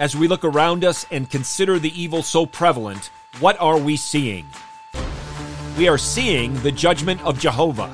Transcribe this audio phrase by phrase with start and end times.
[0.00, 4.46] As we look around us and consider the evil so prevalent, what are we seeing?
[5.76, 7.88] We are seeing the judgment of Jehovah.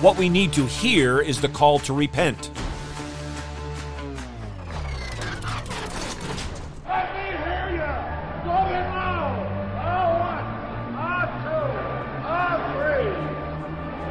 [0.00, 2.50] What we need to hear is the call to repent.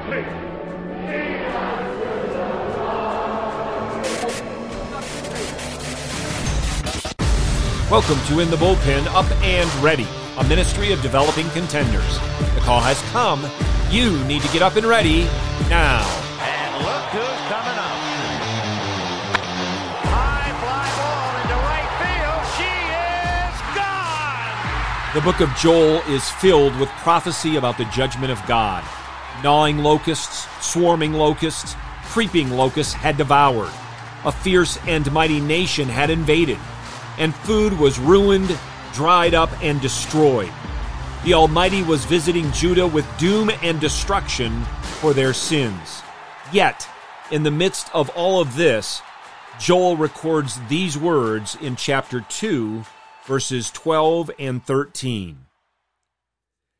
[0.10, 0.48] Let
[7.89, 10.07] Welcome to In the Bullpen Up and Ready,
[10.38, 12.20] a ministry of developing contenders.
[12.53, 13.41] The call has come.
[13.89, 15.23] You need to get up and ready
[15.70, 16.05] now.
[16.39, 17.97] And look who's coming up.
[20.05, 22.45] High fly ball into right field.
[22.61, 22.70] She
[23.41, 25.16] is gone.
[25.16, 28.83] The book of Joel is filled with prophecy about the judgment of God.
[29.41, 33.71] Gnawing locusts, swarming locusts, creeping locusts had devoured.
[34.25, 36.59] A fierce and mighty nation had invaded,
[37.20, 38.58] and food was ruined,
[38.94, 40.52] dried up, and destroyed.
[41.23, 44.64] The Almighty was visiting Judah with doom and destruction
[45.02, 46.02] for their sins.
[46.52, 46.88] Yet,
[47.30, 49.02] in the midst of all of this,
[49.59, 52.84] Joel records these words in chapter 2,
[53.26, 55.45] verses 12 and 13.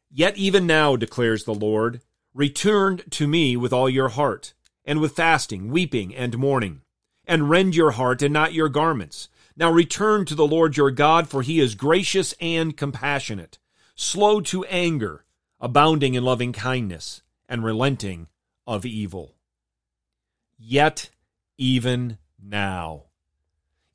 [0.10, 2.02] Yet even now, declares the Lord,
[2.34, 4.54] return to me with all your heart,
[4.86, 6.82] and with fasting, weeping, and mourning,
[7.26, 9.28] and rend your heart and not your garments.
[9.60, 13.60] Now return to the Lord your God, for he is gracious and compassionate,
[13.94, 15.26] slow to anger,
[15.60, 18.28] abounding in loving kindness, and relenting
[18.66, 19.36] of evil.
[20.58, 21.10] Yet
[21.58, 23.08] even now,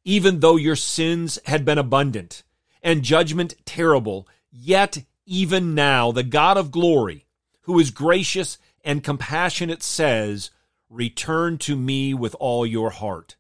[0.05, 2.43] even though your sins had been abundant
[2.83, 7.25] and judgment terrible, yet even now the God of glory,
[7.63, 10.51] who is gracious and compassionate, says,
[10.91, 13.37] Return to me with all your heart.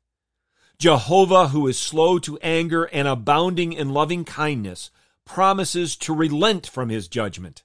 [0.78, 4.91] Jehovah, who is slow to anger and abounding in loving kindness,
[5.25, 7.62] promises to relent from his judgment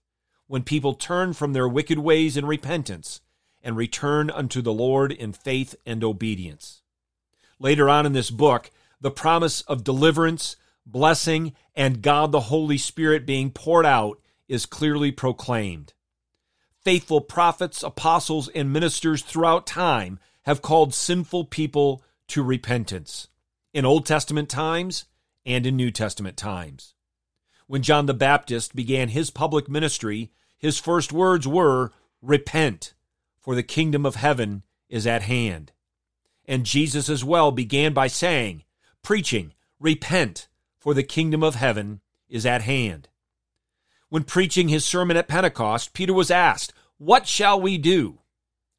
[0.48, 3.22] when people turn from their wicked ways in repentance
[3.62, 6.82] and return unto the Lord in faith and obedience.
[7.60, 8.72] Later on in this book,
[9.02, 10.56] the promise of deliverance,
[10.86, 15.94] blessing, and God the Holy Spirit being poured out is clearly proclaimed.
[16.84, 23.28] Faithful prophets, apostles, and ministers throughout time have called sinful people to repentance
[23.74, 25.06] in Old Testament times
[25.46, 26.94] and in New Testament times.
[27.68, 31.92] When John the Baptist began his public ministry, his first words were,
[32.22, 32.94] Repent,
[33.40, 35.72] for the kingdom of heaven is at hand.
[36.46, 38.64] And Jesus as well began by saying,
[39.04, 40.48] preaching, Repent,
[40.80, 43.08] for the kingdom of heaven is at hand.
[44.10, 48.20] When preaching his sermon at Pentecost, Peter was asked, What shall we do?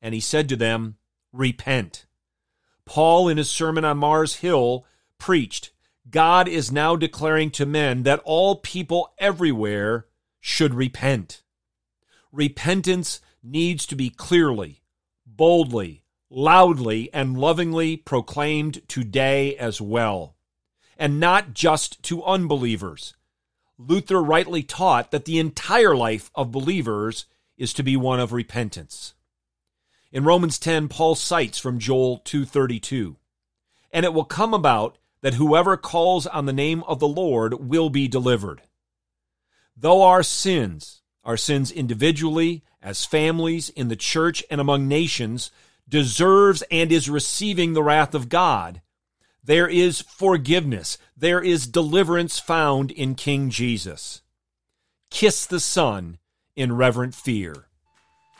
[0.02, 0.96] And he said to them,
[1.32, 2.06] Repent.
[2.90, 4.84] Paul, in his sermon on Mars Hill,
[5.16, 5.70] preached,
[6.10, 10.06] God is now declaring to men that all people everywhere
[10.40, 11.42] should repent.
[12.32, 14.82] Repentance needs to be clearly,
[15.24, 20.34] boldly, loudly, and lovingly proclaimed today as well,
[20.98, 23.14] and not just to unbelievers.
[23.78, 27.26] Luther rightly taught that the entire life of believers
[27.56, 29.14] is to be one of repentance.
[30.12, 33.16] In Romans 10, Paul cites from Joel 2:32,
[33.92, 37.90] "And it will come about that whoever calls on the name of the Lord will
[37.90, 38.62] be delivered."
[39.76, 45.50] Though our sins, our sins individually, as families, in the church, and among nations,
[45.88, 48.82] deserves and is receiving the wrath of God,
[49.44, 54.22] there is forgiveness, there is deliverance found in King Jesus.
[55.08, 56.18] Kiss the Son
[56.56, 57.69] in reverent fear.